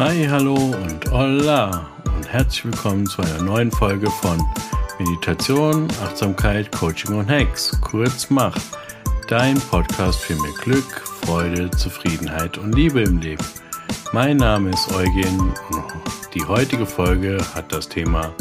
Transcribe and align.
Hi, 0.00 0.26
hallo 0.26 0.54
und 0.54 1.10
hola 1.10 1.86
und 2.16 2.26
herzlich 2.26 2.64
willkommen 2.64 3.06
zu 3.06 3.20
einer 3.20 3.42
neuen 3.42 3.70
Folge 3.70 4.10
von 4.10 4.42
Meditation, 4.98 5.88
Achtsamkeit, 6.02 6.72
Coaching 6.72 7.18
und 7.18 7.30
Hacks, 7.30 7.78
kurz 7.82 8.30
Mach, 8.30 8.56
dein 9.28 9.60
Podcast 9.60 10.20
für 10.20 10.36
mehr 10.36 10.54
Glück, 10.62 11.02
Freude, 11.26 11.70
Zufriedenheit 11.72 12.56
und 12.56 12.74
Liebe 12.74 13.02
im 13.02 13.18
Leben. 13.18 13.44
Mein 14.14 14.38
Name 14.38 14.70
ist 14.70 14.90
Eugen 14.90 15.38
und 15.70 15.84
die 16.32 16.46
heutige 16.46 16.86
Folge 16.86 17.36
hat 17.54 17.70
das 17.70 17.86
Thema 17.86 18.32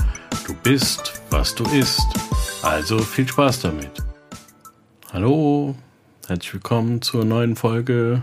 Du 0.48 0.55
bist, 0.64 1.21
was 1.30 1.54
du 1.55 1.66
isst. 1.78 2.07
Also 2.64 3.00
viel 3.00 3.28
Spaß 3.28 3.64
damit. 3.64 4.02
Hallo, 5.12 5.76
herzlich 6.26 6.54
willkommen 6.54 7.02
zur 7.02 7.26
neuen 7.26 7.57
Folge 7.57 8.21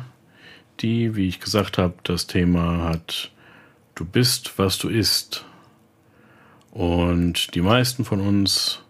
die, 0.82 1.16
wie 1.16 1.29
ich 1.29 1.40
gesagt 1.40 1.79
habe, 1.79 1.95
das 2.02 2.27
Thema 2.27 2.84
hat, 2.84 3.30
du 3.95 4.04
bist, 4.04 4.58
was 4.58 4.79
du 4.79 4.89
isst. 4.89 5.44
Und 6.71 7.54
die 7.54 7.62
meisten 7.62 8.04
von 8.04 8.21
uns 8.21 8.82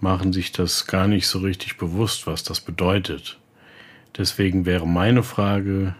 machen 0.00 0.32
sich 0.32 0.52
das 0.52 0.86
gar 0.86 1.08
nicht 1.08 1.26
so 1.26 1.40
richtig 1.40 1.76
bewusst, 1.76 2.26
was 2.26 2.44
das 2.44 2.60
bedeutet. 2.60 3.38
Deswegen 4.16 4.66
wäre 4.66 4.86
meine 4.86 5.22
Frage, 5.22 5.94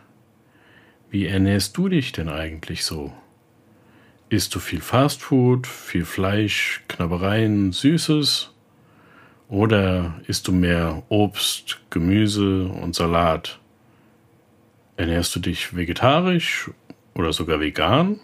wie 1.11 1.27
ernährst 1.27 1.77
du 1.77 1.89
dich 1.89 2.13
denn 2.13 2.29
eigentlich 2.29 2.85
so? 2.85 3.13
Isst 4.29 4.55
du 4.55 4.61
viel 4.61 4.81
Fastfood, 4.81 5.67
viel 5.67 6.05
Fleisch, 6.05 6.83
Knabbereien, 6.89 7.73
Süßes? 7.73 8.51
Oder 9.49 10.21
isst 10.27 10.47
du 10.49 10.53
mehr 10.53 11.03
Obst, 11.09 11.81
Gemüse 11.89 12.67
und 12.67 12.95
Salat? 12.95 13.59
Ernährst 14.99 15.37
du 15.37 15.39
dich 15.39 15.77
vegetarisch 15.77 16.73
oder 17.15 17.33
sogar 17.33 17.61
vegan? 17.61 18.19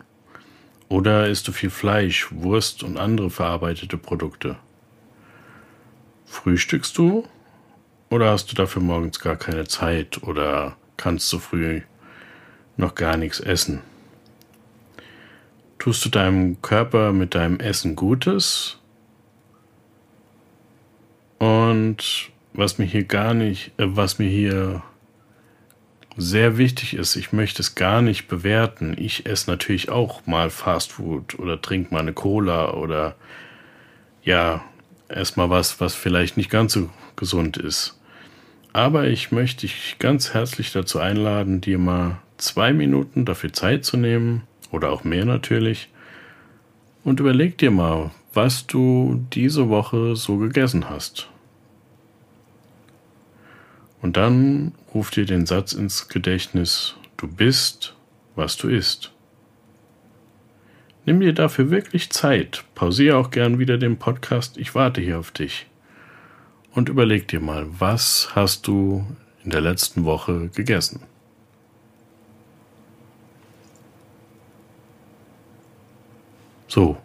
Oder 0.88 1.28
isst 1.28 1.46
du 1.46 1.52
viel 1.52 1.70
Fleisch, 1.70 2.32
Wurst 2.32 2.82
und 2.82 2.96
andere 2.96 3.30
verarbeitete 3.30 3.96
Produkte? 3.96 4.56
Frühstückst 6.26 6.98
du? 6.98 7.28
Oder 8.10 8.32
hast 8.32 8.50
du 8.50 8.56
dafür 8.56 8.82
morgens 8.82 9.20
gar 9.20 9.36
keine 9.36 9.68
Zeit 9.68 10.24
oder 10.24 10.76
kannst 10.96 11.28
so 11.28 11.38
früh 11.38 11.82
noch 12.76 12.96
gar 12.96 13.16
nichts 13.16 13.38
essen? 13.38 13.80
Tust 15.78 16.04
du 16.04 16.08
deinem 16.08 16.60
Körper 16.60 17.12
mit 17.12 17.36
deinem 17.36 17.60
Essen 17.60 17.94
Gutes? 17.94 18.80
Und 21.38 22.32
was 22.52 22.78
mir 22.78 22.84
hier 22.84 23.04
gar 23.04 23.32
nicht, 23.32 23.70
äh, 23.78 23.84
was 23.86 24.18
mir 24.18 24.28
hier 24.28 24.82
sehr 26.16 26.58
wichtig 26.58 26.94
ist, 26.94 27.16
ich 27.16 27.32
möchte 27.32 27.62
es 27.62 27.74
gar 27.74 28.02
nicht 28.02 28.28
bewerten. 28.28 28.96
Ich 28.98 29.26
esse 29.26 29.50
natürlich 29.50 29.88
auch 29.88 30.26
mal 30.26 30.50
Fastfood 30.50 31.38
oder 31.38 31.60
trinke 31.60 31.92
mal 31.92 32.00
eine 32.00 32.12
Cola 32.12 32.72
oder 32.72 33.16
ja, 34.22 34.64
esse 35.08 35.38
mal 35.38 35.50
was, 35.50 35.80
was 35.80 35.94
vielleicht 35.94 36.36
nicht 36.36 36.50
ganz 36.50 36.72
so 36.72 36.88
gesund 37.16 37.56
ist. 37.56 37.98
Aber 38.72 39.06
ich 39.06 39.30
möchte 39.32 39.62
dich 39.62 39.96
ganz 39.98 40.34
herzlich 40.34 40.72
dazu 40.72 40.98
einladen, 40.98 41.60
dir 41.60 41.78
mal 41.78 42.18
zwei 42.38 42.72
Minuten 42.72 43.24
dafür 43.24 43.52
Zeit 43.52 43.84
zu 43.84 43.96
nehmen 43.96 44.42
oder 44.70 44.90
auch 44.90 45.04
mehr 45.04 45.24
natürlich 45.24 45.88
und 47.04 47.20
überleg 47.20 47.58
dir 47.58 47.70
mal, 47.70 48.10
was 48.32 48.66
du 48.66 49.24
diese 49.32 49.68
Woche 49.68 50.16
so 50.16 50.38
gegessen 50.38 50.90
hast. 50.90 51.28
Und 54.04 54.18
dann 54.18 54.74
ruf 54.92 55.10
dir 55.10 55.24
den 55.24 55.46
Satz 55.46 55.72
ins 55.72 56.08
Gedächtnis, 56.08 56.94
du 57.16 57.26
bist, 57.26 57.96
was 58.34 58.58
du 58.58 58.68
isst. 58.68 59.12
Nimm 61.06 61.20
dir 61.20 61.32
dafür 61.32 61.70
wirklich 61.70 62.10
Zeit, 62.10 62.64
pausiere 62.74 63.16
auch 63.16 63.30
gern 63.30 63.58
wieder 63.58 63.78
den 63.78 63.96
Podcast, 63.96 64.58
ich 64.58 64.74
warte 64.74 65.00
hier 65.00 65.18
auf 65.18 65.30
dich. 65.30 65.68
Und 66.74 66.90
überleg 66.90 67.28
dir 67.28 67.40
mal, 67.40 67.66
was 67.78 68.28
hast 68.34 68.66
du 68.66 69.06
in 69.42 69.48
der 69.48 69.62
letzten 69.62 70.04
Woche 70.04 70.50
gegessen? 70.50 71.00
So, 76.68 76.98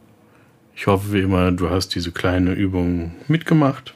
ich 0.75 0.85
hoffe 0.85 1.13
wie 1.13 1.21
immer, 1.21 1.53
du 1.53 1.69
hast 1.69 1.95
diese 1.95 2.11
kleine 2.11 2.51
Übung 2.51 3.15
mitgemacht. 3.29 3.95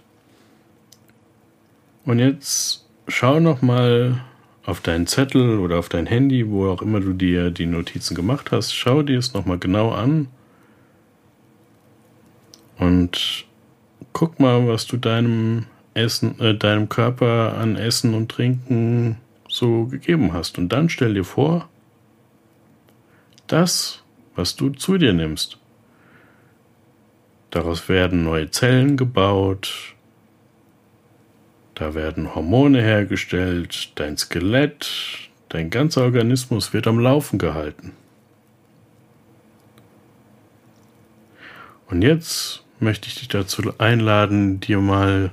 Und 2.05 2.19
jetzt 2.19 2.82
schau 3.07 3.39
noch 3.39 3.61
mal 3.61 4.23
auf 4.65 4.81
deinen 4.81 5.07
Zettel 5.07 5.59
oder 5.59 5.79
auf 5.79 5.89
dein 5.89 6.05
Handy, 6.05 6.49
wo 6.49 6.69
auch 6.69 6.81
immer 6.81 6.99
du 6.99 7.13
dir 7.13 7.51
die 7.51 7.65
Notizen 7.65 8.15
gemacht 8.15 8.51
hast. 8.51 8.73
Schau 8.73 9.03
dir 9.03 9.19
es 9.19 9.33
noch 9.33 9.45
mal 9.45 9.59
genau 9.59 9.91
an 9.91 10.27
und 12.77 13.45
guck 14.13 14.39
mal, 14.39 14.67
was 14.67 14.87
du 14.87 14.97
deinem 14.97 15.65
Essen, 15.93 16.39
äh, 16.39 16.55
deinem 16.55 16.89
Körper 16.89 17.57
an 17.57 17.75
Essen 17.75 18.13
und 18.13 18.31
Trinken 18.31 19.17
so 19.47 19.85
gegeben 19.85 20.33
hast. 20.33 20.57
Und 20.57 20.69
dann 20.69 20.89
stell 20.89 21.13
dir 21.13 21.23
vor, 21.23 21.69
das, 23.47 24.03
was 24.35 24.55
du 24.55 24.69
zu 24.69 24.97
dir 24.97 25.13
nimmst, 25.13 25.59
daraus 27.51 27.87
werden 27.89 28.23
neue 28.23 28.49
Zellen 28.49 28.97
gebaut, 28.97 29.93
da 31.75 31.93
werden 31.93 32.35
Hormone 32.35 32.81
hergestellt, 32.81 33.91
dein 33.95 34.17
Skelett, 34.17 35.29
dein 35.49 35.69
ganzer 35.69 36.03
Organismus 36.03 36.73
wird 36.73 36.87
am 36.87 36.99
Laufen 36.99 37.39
gehalten. 37.39 37.93
Und 41.87 42.01
jetzt 42.01 42.63
möchte 42.79 43.07
ich 43.07 43.15
dich 43.15 43.27
dazu 43.27 43.73
einladen, 43.77 44.59
dir 44.59 44.79
mal 44.79 45.31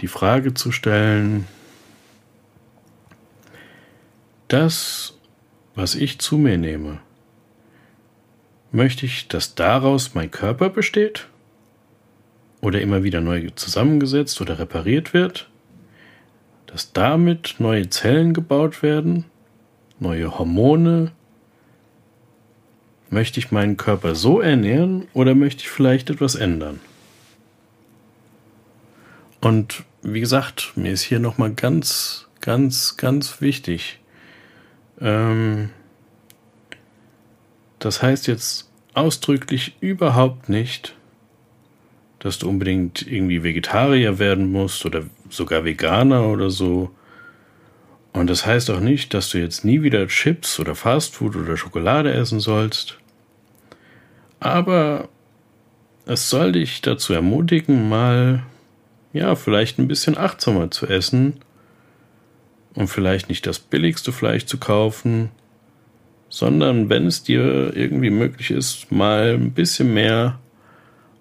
die 0.00 0.08
Frage 0.08 0.54
zu 0.54 0.72
stellen, 0.72 1.46
das, 4.48 5.18
was 5.74 5.94
ich 5.94 6.18
zu 6.18 6.36
mir 6.38 6.58
nehme, 6.58 7.00
möchte 8.72 9.06
ich, 9.06 9.28
dass 9.28 9.54
daraus 9.54 10.14
mein 10.14 10.30
Körper 10.30 10.68
besteht? 10.68 11.28
Oder 12.64 12.80
immer 12.80 13.02
wieder 13.02 13.20
neu 13.20 13.50
zusammengesetzt 13.54 14.40
oder 14.40 14.58
repariert 14.58 15.12
wird, 15.12 15.50
dass 16.66 16.92
damit 16.92 17.56
neue 17.58 17.90
Zellen 17.90 18.32
gebaut 18.32 18.82
werden, 18.82 19.26
neue 20.00 20.38
Hormone. 20.38 21.12
Möchte 23.10 23.38
ich 23.38 23.52
meinen 23.52 23.76
Körper 23.76 24.14
so 24.14 24.40
ernähren 24.40 25.06
oder 25.12 25.34
möchte 25.34 25.62
ich 25.62 25.68
vielleicht 25.68 26.10
etwas 26.10 26.34
ändern? 26.34 26.80
Und 29.40 29.84
wie 30.02 30.20
gesagt, 30.20 30.72
mir 30.74 30.90
ist 30.90 31.02
hier 31.02 31.20
nochmal 31.20 31.52
ganz, 31.52 32.28
ganz, 32.40 32.96
ganz 32.96 33.42
wichtig. 33.42 34.00
Ähm, 35.00 35.68
das 37.78 38.02
heißt 38.02 38.26
jetzt 38.26 38.70
ausdrücklich 38.94 39.76
überhaupt 39.80 40.48
nicht, 40.48 40.96
dass 42.24 42.38
du 42.38 42.48
unbedingt 42.48 43.06
irgendwie 43.06 43.42
Vegetarier 43.42 44.18
werden 44.18 44.50
musst 44.50 44.86
oder 44.86 45.02
sogar 45.28 45.66
Veganer 45.66 46.26
oder 46.26 46.48
so. 46.48 46.90
Und 48.14 48.30
das 48.30 48.46
heißt 48.46 48.70
auch 48.70 48.80
nicht, 48.80 49.12
dass 49.12 49.28
du 49.28 49.38
jetzt 49.38 49.62
nie 49.62 49.82
wieder 49.82 50.06
Chips 50.06 50.58
oder 50.58 50.74
Fastfood 50.74 51.36
oder 51.36 51.58
Schokolade 51.58 52.14
essen 52.14 52.40
sollst. 52.40 52.96
Aber 54.40 55.10
es 56.06 56.30
soll 56.30 56.52
dich 56.52 56.80
dazu 56.80 57.12
ermutigen, 57.12 57.90
mal, 57.90 58.42
ja, 59.12 59.36
vielleicht 59.36 59.78
ein 59.78 59.86
bisschen 59.86 60.16
achtsamer 60.16 60.70
zu 60.70 60.86
essen 60.86 61.40
und 62.74 62.86
vielleicht 62.86 63.28
nicht 63.28 63.46
das 63.46 63.58
billigste 63.58 64.12
Fleisch 64.12 64.46
zu 64.46 64.56
kaufen, 64.56 65.28
sondern 66.30 66.88
wenn 66.88 67.06
es 67.06 67.22
dir 67.22 67.76
irgendwie 67.76 68.08
möglich 68.08 68.50
ist, 68.50 68.90
mal 68.90 69.34
ein 69.34 69.52
bisschen 69.52 69.92
mehr 69.92 70.38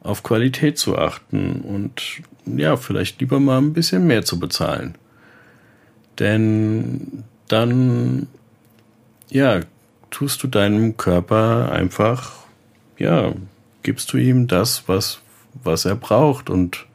auf 0.04 0.22
Qualität 0.22 0.78
zu 0.78 0.98
achten 0.98 1.62
und 1.62 2.22
ja, 2.46 2.76
vielleicht 2.76 3.22
lieber 3.22 3.40
mal 3.40 3.58
ein 3.58 3.74
bisschen 3.74 4.06
mehr 4.06 4.24
zu 4.24 4.40
bezahlen. 4.40 4.96
Denn 6.20 7.24
dann, 7.48 8.28
ja, 9.30 9.62
tust 10.12 10.44
du 10.44 10.48
deinem 10.48 10.98
Körper 10.98 11.72
einfach, 11.72 12.34
ja, 12.98 13.34
gibst 13.82 14.14
du 14.14 14.18
ihm 14.18 14.48
das, 14.48 14.84
was, 14.88 15.22
was 15.64 15.86
er 15.86 15.96
braucht 15.96 16.50
und 16.50 16.86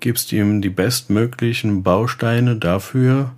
gibst 0.00 0.32
ihm 0.32 0.60
die 0.60 0.70
bestmöglichen 0.70 1.82
Bausteine 1.82 2.56
dafür, 2.56 3.32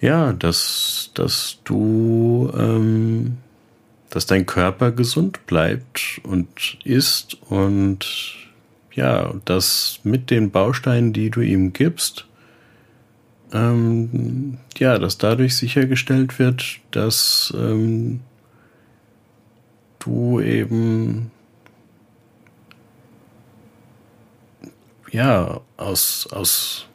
ja, 0.00 0.32
dass, 0.32 1.10
dass 1.14 1.58
du 1.64 2.50
ähm, 2.56 3.38
dass 4.14 4.26
dein 4.26 4.46
Körper 4.46 4.92
gesund 4.92 5.44
bleibt 5.46 6.20
und 6.22 6.78
ist 6.84 7.36
und 7.50 8.06
ja, 8.92 9.34
dass 9.44 9.98
mit 10.04 10.30
den 10.30 10.52
Bausteinen, 10.52 11.12
die 11.12 11.30
du 11.30 11.40
ihm 11.40 11.72
gibst, 11.72 12.24
ähm, 13.52 14.58
ja, 14.76 14.98
dass 14.98 15.18
dadurch 15.18 15.56
sichergestellt 15.56 16.38
wird, 16.38 16.78
dass 16.92 17.52
ähm, 17.56 18.20
du 19.98 20.40
eben 20.40 21.32
ja 25.10 25.60
aus, 25.76 26.28
aus 26.30 26.86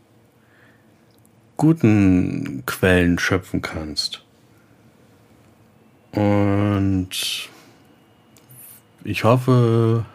guten 1.57 2.63
Quellen 2.66 3.19
schöpfen 3.19 3.62
kannst. 3.62 4.24
Und 7.09 7.50
ich 9.03 9.23
hoffe, 9.23 10.06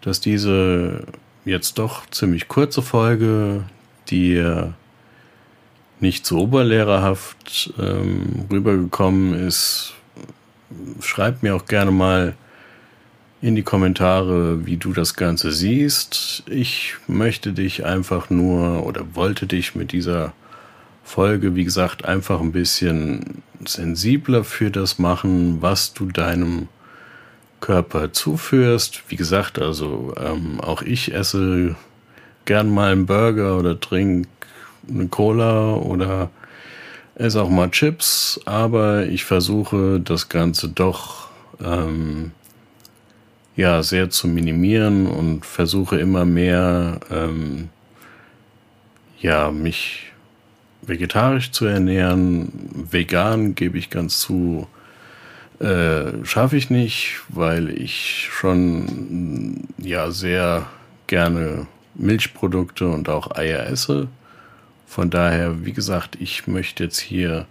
dass 0.00 0.20
diese 0.20 1.04
jetzt 1.44 1.78
doch 1.78 2.08
ziemlich 2.08 2.48
kurze 2.48 2.80
Folge 2.80 3.64
dir 4.08 4.72
nicht 6.00 6.24
zu 6.24 6.38
oberlehrerhaft 6.38 7.74
ähm, 7.78 8.46
rübergekommen 8.50 9.34
ist. 9.34 9.92
Schreib 11.02 11.42
mir 11.42 11.54
auch 11.54 11.66
gerne 11.66 11.90
mal 11.90 12.34
in 13.42 13.56
die 13.56 13.62
Kommentare, 13.62 14.64
wie 14.64 14.78
du 14.78 14.94
das 14.94 15.14
Ganze 15.16 15.52
siehst. 15.52 16.44
Ich 16.48 16.94
möchte 17.08 17.52
dich 17.52 17.84
einfach 17.84 18.30
nur 18.30 18.86
oder 18.86 19.14
wollte 19.14 19.46
dich 19.46 19.74
mit 19.74 19.92
dieser 19.92 20.32
Folge, 21.06 21.54
wie 21.54 21.62
gesagt, 21.62 22.04
einfach 22.04 22.40
ein 22.40 22.50
bisschen 22.50 23.42
sensibler 23.64 24.42
für 24.42 24.72
das 24.72 24.98
machen, 24.98 25.62
was 25.62 25.94
du 25.94 26.06
deinem 26.06 26.66
Körper 27.60 28.12
zuführst. 28.12 29.04
Wie 29.08 29.14
gesagt, 29.14 29.60
also 29.60 30.12
ähm, 30.18 30.60
auch 30.60 30.82
ich 30.82 31.14
esse 31.14 31.76
gern 32.44 32.74
mal 32.74 32.90
einen 32.90 33.06
Burger 33.06 33.56
oder 33.56 33.78
trinke 33.78 34.28
eine 34.90 35.06
Cola 35.06 35.74
oder 35.74 36.28
esse 37.14 37.40
auch 37.40 37.50
mal 37.50 37.70
Chips, 37.70 38.40
aber 38.44 39.06
ich 39.06 39.24
versuche 39.24 40.00
das 40.00 40.28
Ganze 40.28 40.68
doch 40.68 41.28
ähm, 41.64 42.32
ja 43.54 43.84
sehr 43.84 44.10
zu 44.10 44.26
minimieren 44.26 45.06
und 45.06 45.46
versuche 45.46 46.00
immer 46.00 46.24
mehr 46.24 46.98
ähm, 47.12 47.68
ja 49.20 49.52
mich 49.52 50.12
vegetarisch 50.86 51.50
zu 51.50 51.66
ernähren. 51.66 52.52
Vegan 52.90 53.54
gebe 53.54 53.78
ich 53.78 53.90
ganz 53.90 54.20
zu, 54.20 54.66
äh, 55.60 56.24
schaffe 56.24 56.56
ich 56.56 56.70
nicht, 56.70 57.20
weil 57.28 57.70
ich 57.70 58.28
schon 58.32 59.68
ja 59.78 60.10
sehr 60.10 60.66
gerne 61.06 61.66
Milchprodukte 61.94 62.88
und 62.88 63.08
auch 63.08 63.36
Eier 63.36 63.66
esse. 63.66 64.08
Von 64.86 65.10
daher, 65.10 65.64
wie 65.64 65.72
gesagt, 65.72 66.16
ich 66.20 66.46
möchte 66.46 66.84
jetzt 66.84 66.98
hier 66.98 67.46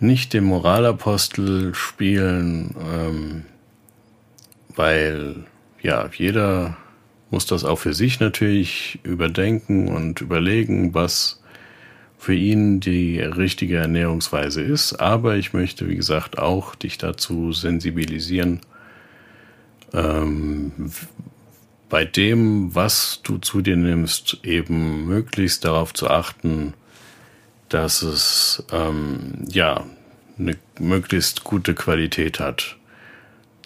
nicht 0.00 0.32
den 0.32 0.44
Moralapostel 0.44 1.74
spielen. 1.74 2.74
Ähm, 2.92 3.44
weil 4.76 5.44
ja, 5.82 6.08
jeder 6.16 6.76
muss 7.30 7.46
das 7.46 7.64
auch 7.64 7.78
für 7.78 7.94
sich 7.94 8.20
natürlich 8.20 8.98
überdenken 9.02 9.88
und 9.88 10.20
überlegen, 10.20 10.94
was 10.94 11.41
für 12.22 12.34
ihn 12.34 12.78
die 12.78 13.18
richtige 13.18 13.78
Ernährungsweise 13.78 14.62
ist. 14.62 14.92
Aber 15.00 15.34
ich 15.34 15.54
möchte, 15.54 15.88
wie 15.88 15.96
gesagt, 15.96 16.38
auch 16.38 16.76
dich 16.76 16.96
dazu 16.96 17.52
sensibilisieren, 17.52 18.60
ähm, 19.92 20.70
bei 21.88 22.04
dem, 22.04 22.72
was 22.76 23.22
du 23.24 23.38
zu 23.38 23.60
dir 23.60 23.76
nimmst, 23.76 24.38
eben 24.44 25.04
möglichst 25.04 25.64
darauf 25.64 25.94
zu 25.94 26.10
achten, 26.10 26.74
dass 27.68 28.02
es 28.02 28.62
ähm, 28.70 29.44
ja 29.50 29.84
eine 30.38 30.56
möglichst 30.78 31.42
gute 31.42 31.74
Qualität 31.74 32.38
hat. 32.38 32.76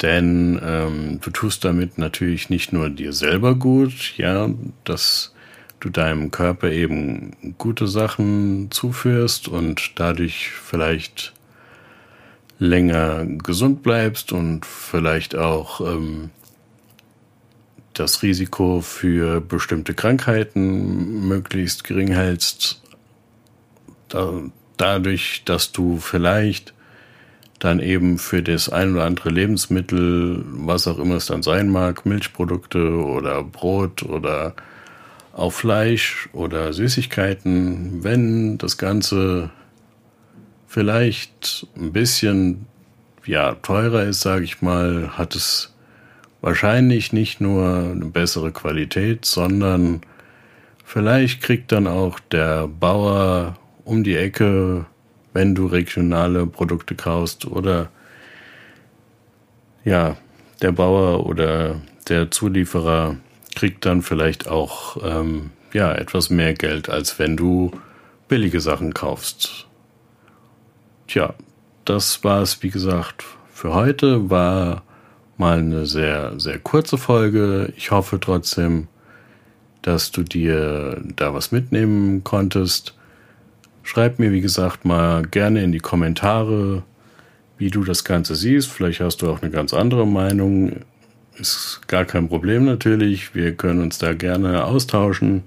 Denn 0.01 0.59
ähm, 0.63 1.19
du 1.21 1.29
tust 1.29 1.63
damit 1.63 1.99
natürlich 1.99 2.49
nicht 2.49 2.73
nur 2.73 2.89
dir 2.89 3.13
selber 3.13 3.53
gut, 3.53 4.17
ja, 4.17 4.49
dass 4.83 5.35
du 5.79 5.89
deinem 5.89 6.31
Körper 6.31 6.71
eben 6.71 7.55
gute 7.57 7.87
Sachen 7.87 8.69
zuführst 8.71 9.47
und 9.47 9.91
dadurch 9.95 10.49
vielleicht 10.49 11.33
länger 12.59 13.25
gesund 13.25 13.83
bleibst 13.83 14.31
und 14.31 14.65
vielleicht 14.65 15.35
auch 15.35 15.81
ähm, 15.81 16.31
das 17.93 18.23
Risiko 18.23 18.81
für 18.81 19.41
bestimmte 19.41 19.93
Krankheiten 19.93 21.27
möglichst 21.27 21.83
gering 21.83 22.11
hältst, 22.11 22.81
da, 24.09 24.41
dadurch, 24.77 25.43
dass 25.45 25.71
du 25.71 25.97
vielleicht 25.97 26.73
dann 27.59 27.79
eben 27.79 28.19
für 28.19 28.43
das 28.43 28.69
ein 28.69 28.93
oder 28.93 29.05
andere 29.05 29.29
Lebensmittel, 29.29 30.43
was 30.45 30.87
auch 30.87 30.99
immer 30.99 31.15
es 31.15 31.25
dann 31.25 31.41
sein 31.41 31.69
mag, 31.69 32.05
Milchprodukte 32.05 32.91
oder 32.91 33.43
Brot 33.43 34.03
oder 34.03 34.53
auch 35.37 35.51
Fleisch 35.51 36.29
oder 36.33 36.73
Süßigkeiten, 36.73 38.03
wenn 38.03 38.57
das 38.57 38.77
Ganze 38.77 39.49
vielleicht 40.67 41.67
ein 41.77 41.93
bisschen 41.93 42.65
ja 43.25 43.55
teurer 43.55 44.03
ist, 44.03 44.21
sage 44.21 44.43
ich 44.43 44.61
mal, 44.61 45.17
hat 45.17 45.35
es 45.35 45.73
wahrscheinlich 46.41 47.13
nicht 47.13 47.39
nur 47.39 47.91
eine 47.91 48.05
bessere 48.05 48.51
Qualität, 48.51 49.25
sondern 49.25 50.01
vielleicht 50.83 51.41
kriegt 51.41 51.71
dann 51.71 51.87
auch 51.87 52.19
der 52.19 52.67
Bauer 52.67 53.57
um 53.85 54.03
die 54.03 54.17
Ecke 54.17 54.85
wenn 55.37 55.53
du 55.53 55.67
regionale 55.67 56.47
Produkte 56.47 56.95
kaufst 56.95 57.45
oder 57.45 57.89
ja, 59.85 60.17
der 60.63 60.71
Bauer 60.71 61.27
oder 61.27 61.79
der 62.09 62.31
Zulieferer 62.31 63.17
kriegt 63.57 63.87
dann 63.87 64.03
vielleicht 64.03 64.47
auch 64.47 64.97
ähm, 65.03 65.49
ja 65.73 65.91
etwas 65.91 66.29
mehr 66.29 66.53
Geld, 66.53 66.89
als 66.89 67.17
wenn 67.17 67.35
du 67.35 67.71
billige 68.27 68.61
Sachen 68.61 68.93
kaufst. 68.93 69.65
Tja, 71.07 71.33
das 71.83 72.23
war 72.23 72.43
es, 72.43 72.61
wie 72.61 72.69
gesagt, 72.69 73.25
für 73.51 73.73
heute. 73.73 74.29
War 74.29 74.83
mal 75.37 75.57
eine 75.57 75.87
sehr, 75.87 76.39
sehr 76.39 76.59
kurze 76.59 76.99
Folge. 76.99 77.73
Ich 77.75 77.89
hoffe 77.89 78.19
trotzdem, 78.19 78.89
dass 79.81 80.11
du 80.11 80.21
dir 80.21 81.01
da 81.15 81.33
was 81.33 81.51
mitnehmen 81.51 82.23
konntest. 82.23 82.93
Schreib 83.81 84.19
mir, 84.19 84.31
wie 84.31 84.41
gesagt, 84.41 84.85
mal 84.85 85.23
gerne 85.23 85.63
in 85.63 85.71
die 85.71 85.79
Kommentare, 85.79 86.83
wie 87.57 87.71
du 87.71 87.83
das 87.83 88.03
Ganze 88.03 88.35
siehst. 88.35 88.69
Vielleicht 88.69 88.99
hast 88.99 89.23
du 89.23 89.31
auch 89.31 89.41
eine 89.41 89.49
ganz 89.49 89.73
andere 89.73 90.05
Meinung. 90.05 90.81
Ist 91.39 91.81
gar 91.87 92.05
kein 92.05 92.29
Problem 92.29 92.65
natürlich. 92.65 93.35
Wir 93.35 93.53
können 93.53 93.81
uns 93.81 93.97
da 93.99 94.13
gerne 94.13 94.65
austauschen. 94.65 95.43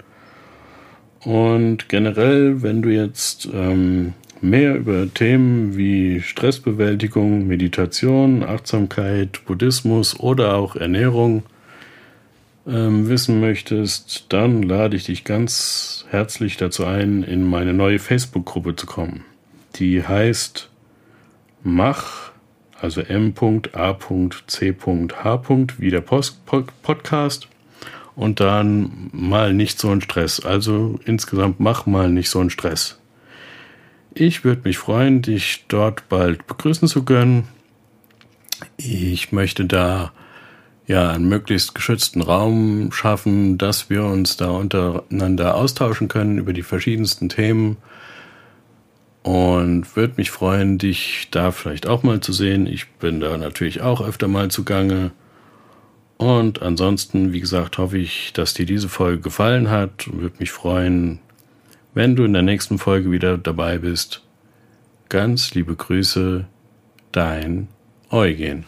Und 1.25 1.88
generell, 1.88 2.62
wenn 2.62 2.80
du 2.80 2.90
jetzt 2.90 3.49
ähm, 3.52 4.14
mehr 4.40 4.76
über 4.76 5.12
Themen 5.12 5.76
wie 5.76 6.20
Stressbewältigung, 6.20 7.47
Meditation, 7.47 8.42
Achtsamkeit, 8.42 9.44
Buddhismus 9.44 10.18
oder 10.18 10.54
auch 10.54 10.76
Ernährung 10.76 11.42
ähm, 12.66 13.09
wissen 13.09 13.40
möchtest, 13.40 14.26
dann 14.28 14.62
lade 14.62 14.97
ich 14.97 15.04
dich 15.04 15.25
ganz 15.25 16.06
herzlich 16.11 16.56
dazu 16.56 16.85
ein, 16.85 17.23
in 17.23 17.44
meine 17.44 17.75
neue 17.75 17.99
Facebook-Gruppe 17.99 18.76
zu 18.76 18.87
kommen. 18.87 19.25
Die 19.76 20.04
heißt 20.04 20.68
Mach, 21.62 22.29
also 22.80 23.00
m.a.c.h. 23.02 23.99
wie 25.78 25.90
der 25.90 26.00
Post 26.00 26.40
Podcast 26.82 27.49
und 28.16 28.40
dann 28.40 29.10
mal 29.12 29.52
nicht 29.52 29.78
so 29.78 29.90
ein 29.90 30.00
Stress. 30.00 30.40
Also 30.40 30.99
insgesamt 31.04 31.60
mach 31.60 31.87
mal 31.87 32.10
nicht 32.10 32.30
so 32.30 32.40
einen 32.40 32.50
Stress. 32.50 32.99
Ich 34.12 34.44
würde 34.44 34.62
mich 34.64 34.78
freuen, 34.78 35.22
dich 35.22 35.64
dort 35.68 36.08
bald 36.08 36.46
begrüßen 36.46 36.88
zu 36.88 37.04
können. 37.04 37.49
Ich 38.76 39.30
möchte 39.32 39.64
da 39.64 40.12
ja, 40.90 41.10
einen 41.10 41.28
möglichst 41.28 41.76
geschützten 41.76 42.20
Raum 42.20 42.90
schaffen, 42.90 43.58
dass 43.58 43.90
wir 43.90 44.02
uns 44.04 44.37
da 44.37 44.50
untereinander 44.50 45.54
austauschen 45.54 46.08
können 46.08 46.38
über 46.38 46.52
die 46.52 46.64
verschiedensten 46.64 47.28
Themen. 47.28 47.76
Und 49.23 49.97
würde 49.97 50.15
mich 50.17 50.31
freuen, 50.31 50.79
dich 50.79 51.29
da 51.31 51.50
vielleicht 51.50 51.87
auch 51.87 52.03
mal 52.03 52.21
zu 52.21 52.33
sehen. 52.33 52.67
Ich 52.67 52.89
bin 52.93 53.21
da 53.21 53.37
natürlich 53.37 53.83
auch 53.83 54.00
öfter 54.00 54.29
mal 54.29 54.50
zugange. 54.50 55.12
Und 56.17 56.62
ansonsten, 56.62 57.33
wie 57.33 57.41
gesagt, 57.41 57.79
hoffe 57.79 57.99
ich, 57.99 58.33
dass 58.33 58.55
dir 58.55 58.67
diese 58.67 58.89
Folge 58.89 59.21
gefallen 59.21 59.71
hat 59.71 60.09
und 60.09 60.21
würde 60.21 60.37
mich 60.39 60.53
freuen, 60.53 61.19
wenn 61.95 62.17
du 62.17 62.25
in 62.25 62.33
der 62.33 62.43
nächsten 62.43 62.79
Folge 62.79 63.11
wieder 63.11 63.39
dabei 63.39 63.79
bist. 63.79 64.23
Ganz 65.09 65.55
liebe 65.55 65.75
Grüße, 65.75 66.47
dein 67.12 67.69
Eugen. 68.11 68.65